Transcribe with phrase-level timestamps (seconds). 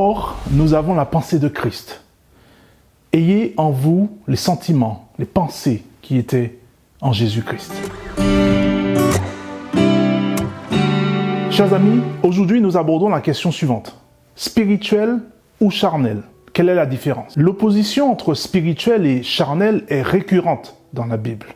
[0.00, 2.04] Or, nous avons la pensée de Christ.
[3.12, 6.56] Ayez en vous les sentiments, les pensées qui étaient
[7.00, 7.72] en Jésus-Christ.
[11.50, 13.96] Chers amis, aujourd'hui nous abordons la question suivante.
[14.36, 15.18] Spirituel
[15.60, 16.22] ou charnel?
[16.52, 17.36] Quelle est la différence?
[17.36, 21.48] L'opposition entre spirituel et charnel est récurrente dans la Bible.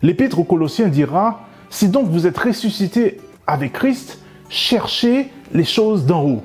[0.00, 4.18] L'Épître aux Colossiens dira Si donc vous êtes ressuscité avec Christ,
[4.48, 6.42] cherchez les choses d'en haut.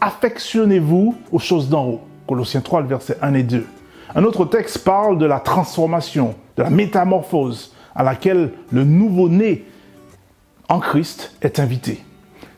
[0.00, 2.00] Affectionnez-vous aux choses d'en haut.
[2.26, 3.66] Colossiens 3, le verset 1 et 2.
[4.14, 9.64] Un autre texte parle de la transformation, de la métamorphose à laquelle le nouveau-né
[10.68, 12.02] en Christ est invité.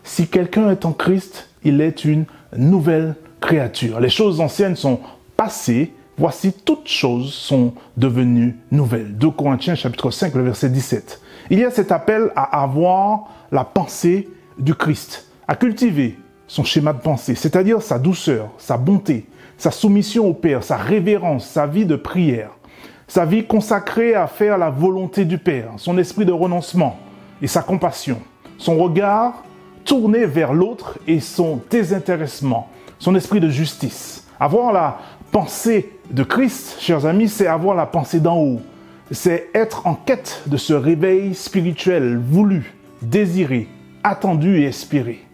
[0.05, 2.27] Si quelqu'un est en Christ, il est une
[2.57, 4.01] nouvelle créature.
[4.01, 5.01] Les choses anciennes sont
[5.37, 9.17] passées, voici toutes choses sont devenues nouvelles.
[9.17, 11.21] 2 Corinthiens chapitre 5, le verset 17.
[11.51, 14.29] Il y a cet appel à avoir la pensée
[14.59, 16.17] du Christ, à cultiver
[16.53, 19.25] son schéma de pensée, c'est-à-dire sa douceur, sa bonté,
[19.57, 22.51] sa soumission au Père, sa révérence, sa vie de prière,
[23.09, 26.99] sa vie consacrée à faire la volonté du Père, son esprit de renoncement
[27.41, 28.19] et sa compassion,
[28.59, 29.45] son regard
[29.87, 34.27] tourné vers l'autre et son désintéressement, son esprit de justice.
[34.39, 34.99] Avoir la
[35.31, 38.61] pensée de Christ, chers amis, c'est avoir la pensée d'en haut.
[39.11, 43.69] C'est être en quête de ce réveil spirituel voulu, désiré,
[44.05, 45.25] attendu et espéré.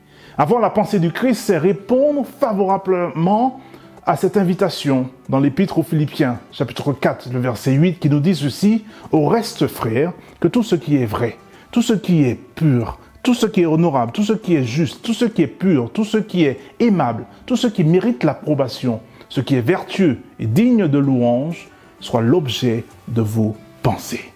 [0.40, 3.58] Avoir la pensée du Christ, c'est répondre favorablement
[4.06, 8.36] à cette invitation dans l'Épître aux Philippiens, chapitre 4, le verset 8, qui nous dit
[8.36, 11.38] ceci, Au reste, frères, que tout ce qui est vrai,
[11.72, 15.02] tout ce qui est pur, tout ce qui est honorable, tout ce qui est juste,
[15.02, 19.00] tout ce qui est pur, tout ce qui est aimable, tout ce qui mérite l'approbation,
[19.28, 21.66] ce qui est vertueux et digne de louange,
[21.98, 24.32] soit l'objet de vos pensées.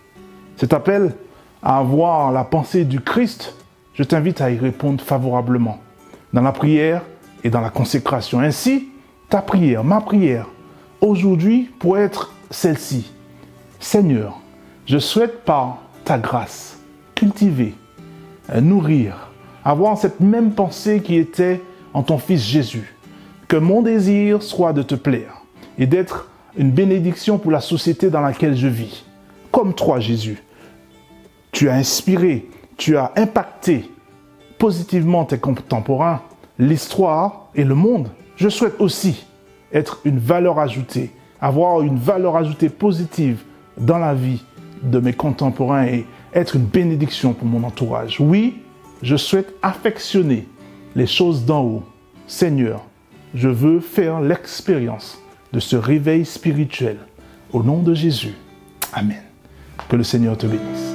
[0.56, 1.14] Cet appel
[1.62, 3.54] à avoir la pensée du Christ,
[3.94, 5.78] je t'invite à y répondre favorablement
[6.32, 7.02] dans la prière
[7.44, 8.40] et dans la consécration.
[8.40, 8.88] Ainsi,
[9.28, 10.46] ta prière, ma prière,
[11.00, 13.12] aujourd'hui pourrait être celle-ci.
[13.80, 14.38] Seigneur,
[14.86, 16.78] je souhaite par ta grâce
[17.14, 17.74] cultiver,
[18.60, 19.30] nourrir,
[19.64, 21.60] avoir cette même pensée qui était
[21.94, 22.94] en ton Fils Jésus.
[23.48, 25.42] Que mon désir soit de te plaire
[25.78, 29.04] et d'être une bénédiction pour la société dans laquelle je vis.
[29.50, 30.42] Comme toi, Jésus,
[31.52, 33.90] tu as inspiré, tu as impacté
[34.62, 36.22] positivement tes contemporains,
[36.56, 38.10] l'histoire et le monde.
[38.36, 39.26] Je souhaite aussi
[39.72, 43.42] être une valeur ajoutée, avoir une valeur ajoutée positive
[43.76, 44.44] dans la vie
[44.84, 48.20] de mes contemporains et être une bénédiction pour mon entourage.
[48.20, 48.62] Oui,
[49.02, 50.46] je souhaite affectionner
[50.94, 51.82] les choses d'en haut.
[52.28, 52.84] Seigneur,
[53.34, 55.18] je veux faire l'expérience
[55.52, 56.98] de ce réveil spirituel.
[57.52, 58.34] Au nom de Jésus.
[58.92, 59.22] Amen.
[59.88, 60.91] Que le Seigneur te bénisse.